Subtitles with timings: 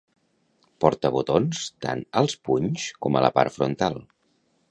[0.83, 4.01] Porta botons tant als punys com a la part frontal.